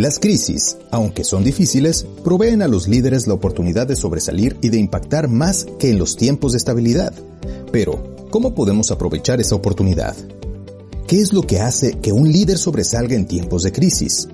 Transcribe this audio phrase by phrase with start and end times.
[0.00, 4.78] Las crisis, aunque son difíciles, proveen a los líderes la oportunidad de sobresalir y de
[4.78, 7.12] impactar más que en los tiempos de estabilidad.
[7.70, 10.14] Pero, ¿Cómo podemos aprovechar esa oportunidad?
[11.08, 14.28] ¿Qué es lo que hace que un líder sobresalga en tiempos de crisis?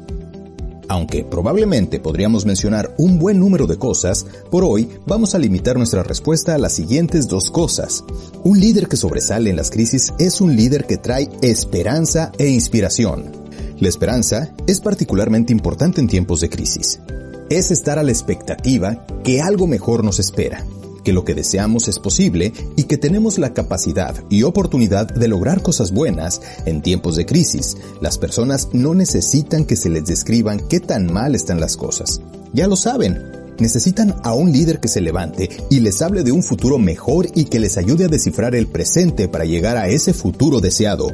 [0.87, 6.03] Aunque probablemente podríamos mencionar un buen número de cosas, por hoy vamos a limitar nuestra
[6.03, 8.05] respuesta a las siguientes dos cosas.
[8.45, 13.33] Un líder que sobresale en las crisis es un líder que trae esperanza e inspiración.
[13.81, 17.01] La esperanza es particularmente importante en tiempos de crisis.
[17.49, 20.67] Es estar a la expectativa que algo mejor nos espera
[21.07, 25.63] que lo que deseamos es posible y que tenemos la capacidad y oportunidad de lograr
[25.63, 27.77] cosas buenas en tiempos de crisis.
[28.01, 32.21] Las personas no necesitan que se les describan qué tan mal están las cosas.
[32.53, 33.23] Ya lo saben,
[33.61, 37.45] necesitan a un líder que se levante y les hable de un futuro mejor y
[37.45, 41.13] que les ayude a descifrar el presente para llegar a ese futuro deseado.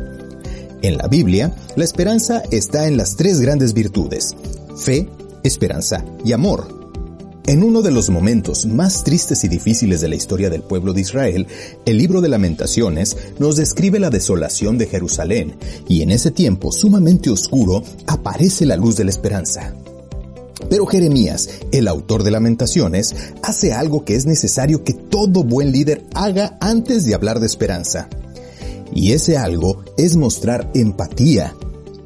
[0.80, 4.34] En la Biblia, la esperanza está en las tres grandes virtudes,
[4.74, 5.06] fe,
[5.44, 6.81] esperanza y amor.
[7.46, 11.00] En uno de los momentos más tristes y difíciles de la historia del pueblo de
[11.00, 11.48] Israel,
[11.84, 15.56] el libro de lamentaciones nos describe la desolación de Jerusalén,
[15.88, 19.74] y en ese tiempo sumamente oscuro aparece la luz de la esperanza.
[20.70, 26.04] Pero Jeremías, el autor de lamentaciones, hace algo que es necesario que todo buen líder
[26.14, 28.08] haga antes de hablar de esperanza.
[28.94, 31.56] Y ese algo es mostrar empatía,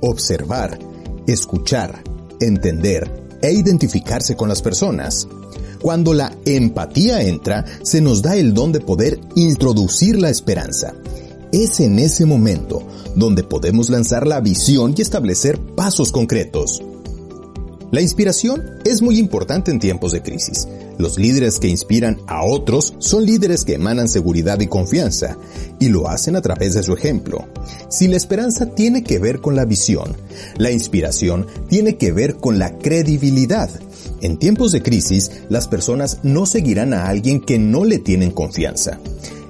[0.01, 0.79] observar,
[1.27, 2.03] escuchar,
[2.41, 5.29] entender, e identificarse con las personas.
[5.81, 10.95] Cuando la empatía entra, se nos da el don de poder introducir la esperanza.
[11.53, 12.83] Es en ese momento
[13.15, 16.83] donde podemos lanzar la visión y establecer pasos concretos.
[17.93, 20.67] La inspiración es muy importante en tiempos de crisis.
[20.99, 25.37] Los líderes que inspiran a otros son líderes que emanan seguridad y confianza,
[25.79, 27.47] y lo hacen a través de su ejemplo.
[27.89, 30.17] Si la esperanza tiene que ver con la visión,
[30.57, 33.71] la inspiración tiene que ver con la credibilidad.
[34.23, 38.99] En tiempos de crisis, las personas no seguirán a alguien que no le tienen confianza.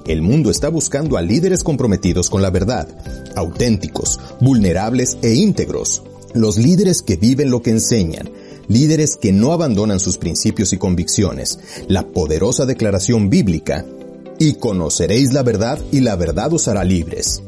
[0.06, 2.88] El mundo está buscando a líderes comprometidos con la verdad,
[3.34, 6.02] auténticos, vulnerables e íntegros
[6.36, 8.28] los líderes que viven lo que enseñan,
[8.68, 13.84] líderes que no abandonan sus principios y convicciones, la poderosa declaración bíblica,
[14.38, 17.42] y conoceréis la verdad y la verdad os hará libres.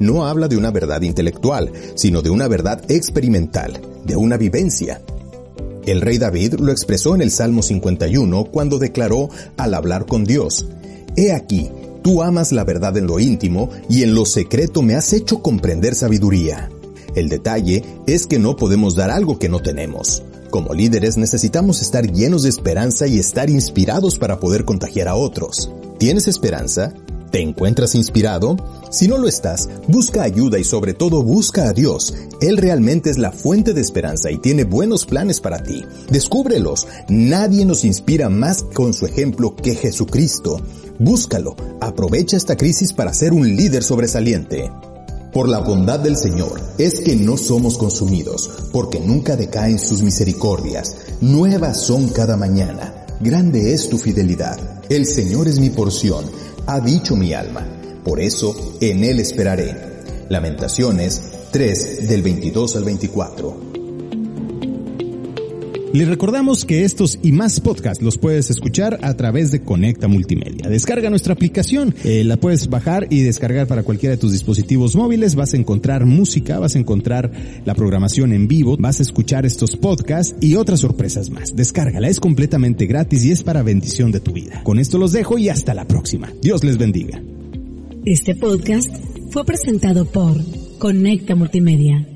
[0.00, 5.00] No habla de una verdad intelectual, sino de una verdad experimental, de una vivencia.
[5.86, 10.66] El rey David lo expresó en el Salmo 51 cuando declaró al hablar con Dios,
[11.16, 11.70] He aquí,
[12.02, 15.94] tú amas la verdad en lo íntimo y en lo secreto me has hecho comprender
[15.94, 16.70] sabiduría.
[17.14, 20.22] El detalle es que no podemos dar algo que no tenemos.
[20.50, 25.70] Como líderes necesitamos estar llenos de esperanza y estar inspirados para poder contagiar a otros.
[25.98, 26.94] ¿Tienes esperanza?
[27.30, 28.56] ¿Te encuentras inspirado?
[28.90, 32.14] Si no lo estás, busca ayuda y sobre todo busca a Dios.
[32.40, 35.84] Él realmente es la fuente de esperanza y tiene buenos planes para ti.
[36.10, 36.86] Descúbrelos.
[37.10, 40.62] Nadie nos inspira más con su ejemplo que Jesucristo.
[40.98, 41.56] Búscalo.
[41.80, 44.70] Aprovecha esta crisis para ser un líder sobresaliente.
[45.38, 50.96] Por la bondad del Señor es que no somos consumidos, porque nunca decaen sus misericordias.
[51.20, 53.06] Nuevas son cada mañana.
[53.20, 54.58] Grande es tu fidelidad.
[54.88, 56.24] El Señor es mi porción,
[56.66, 57.64] ha dicho mi alma.
[58.02, 59.76] Por eso en Él esperaré.
[60.28, 61.22] Lamentaciones
[61.52, 63.67] 3 del 22 al 24.
[65.94, 70.68] Les recordamos que estos y más podcasts los puedes escuchar a través de Conecta Multimedia.
[70.68, 75.34] Descarga nuestra aplicación, eh, la puedes bajar y descargar para cualquiera de tus dispositivos móviles.
[75.34, 77.32] Vas a encontrar música, vas a encontrar
[77.64, 81.56] la programación en vivo, vas a escuchar estos podcasts y otras sorpresas más.
[81.56, 84.62] Descárgala, es completamente gratis y es para bendición de tu vida.
[84.64, 86.30] Con esto los dejo y hasta la próxima.
[86.42, 87.22] Dios les bendiga.
[88.04, 88.94] Este podcast
[89.30, 90.36] fue presentado por
[90.78, 92.06] Conecta Multimedia.